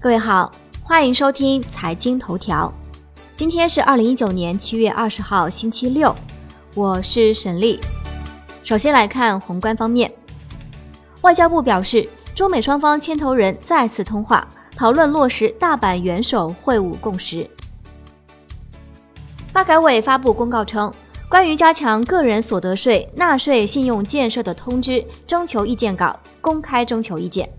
[0.00, 2.72] 各位好，欢迎收听财经头条。
[3.34, 6.14] 今天是二零一九年七月二十号，星期六，
[6.72, 7.80] 我是沈丽。
[8.62, 10.12] 首先来看宏观方面，
[11.22, 17.50] 外交部表示，中美双方牵头人再次通话，讨论落实大阪元首会晤共识。
[19.52, 20.94] 发改委发布公告称，
[21.28, 27.50] 关于加强个人所得税纳税信用建设的通知征求意见稿公开征求意见。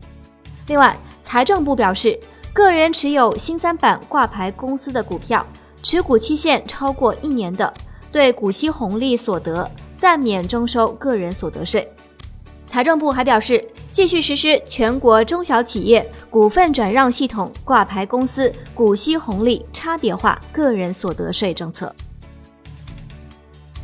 [0.67, 0.97] 另外，
[1.31, 2.19] 财政部表示，
[2.51, 5.45] 个人持有新三板挂牌公司的股票，
[5.83, 7.71] 持股期限超过一年的，
[8.11, 11.87] 对股息红利所得暂免征收个人所得税。
[12.65, 21.93] 财政部还表示，继续实施全国中小企业股份转让系统挂牌公司股息红利差别化个人所得税政策。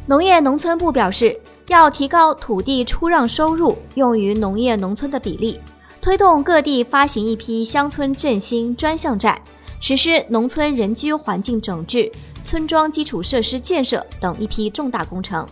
[0.08, 5.60] 农业农村部表示，要提高土地出让收入用于农业农村的比例。
[6.06, 9.42] 推动各地发行一批乡村振兴专项债，
[9.80, 12.12] 实施农村人居环境整治、
[12.44, 15.44] 村庄基础设施建设等一批重大工程，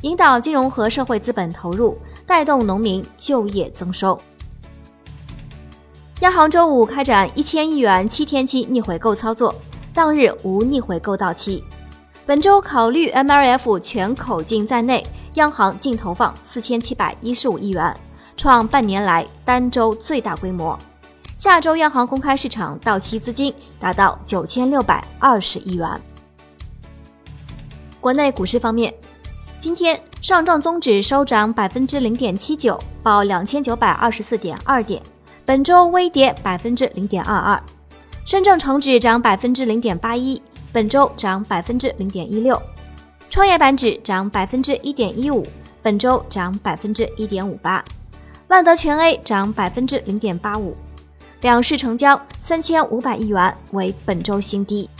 [0.00, 4.20] 引导金融和社会资本投入，带动农民就业增收。
[6.22, 9.54] 央行周五开展一千亿元七天期逆回购操作，
[9.94, 11.62] 当日无逆回购到期。
[12.26, 17.96] 本周考虑 MLF 全口径在内，央行净投放四千七百一十五亿元。
[18.40, 20.78] 创半年来单周最大规模。
[21.36, 25.86] 下周央行公开市场到期资金达到九千六百二十亿元。
[28.00, 28.94] 国内股市方面，
[29.58, 35.02] 今天上证综指收涨百分之零点七九，报两千九百二十四点二点，
[35.44, 37.62] 本周微跌百分之零点二二。
[38.24, 40.40] 深证成指涨百分之零点八一，
[40.72, 42.58] 本周涨百分之零点一六。
[43.28, 45.46] 创业板指涨百分之一点一五，
[45.82, 47.84] 本周涨百分之一点五八。
[48.50, 50.76] 万德全 A 涨百分之零点八五，
[51.40, 54.90] 两市成交三千五百亿元，为本周新低。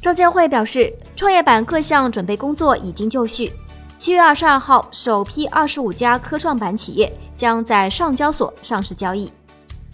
[0.00, 3.52] 证监会表示，创业板各项准备工作已经就绪。
[3.98, 9.32] 七月二十二号，首批二十五家科创板企业将在上交所上市交易。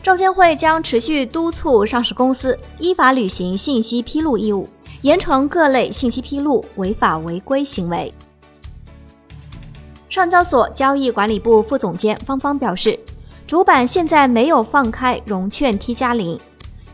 [0.03, 4.69] 证监会将持续督促上市公司依法履行信息披露义务，
[5.01, 8.13] 严惩各类信息披露违法违规行为。
[10.13, 13.01] 上交所交易管理部副总监方方表示，
[13.47, 16.39] 主板现在没有放开融券 T 加零，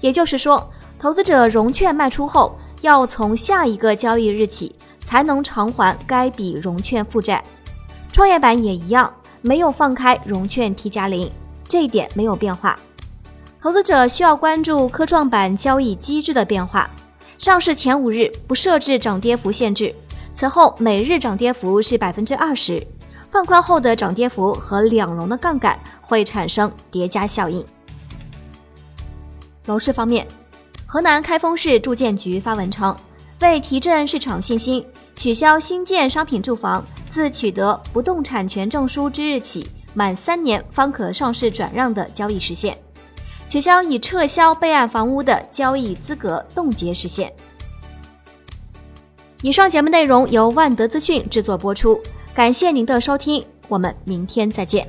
[0.00, 0.70] 也就是说，
[1.00, 7.42] 投资者融券卖出后，要从下一个交易日起才能偿还该笔融券负债。
[8.12, 11.28] 创业板也一样，没有放开融券 T 加零，
[11.66, 12.78] 这一点没有变化。
[13.60, 16.88] 投资者需要关注科创板交易机制的变化，
[17.36, 19.92] 上市前五日不设置涨跌幅限制，
[20.32, 22.80] 此后每日涨跌幅是百分之二十。
[23.30, 27.64] 放宽后的涨跌幅和两融的杠杆会产生叠加效应。
[29.66, 30.26] 楼市方面，
[30.86, 32.96] 河南开封市住建局发文称，
[33.40, 34.84] 为提振市场信心，
[35.14, 42.78] 取消新建商品住房自取得不动产权证书之日起满三年方可上市转让的交易时限，
[43.46, 47.30] 取消已撤销备案房屋的交易资格冻结时限。
[49.42, 52.00] 以上节目内容由万德资讯制作播出。
[52.38, 54.86] 感谢您的收听，我们明天再见。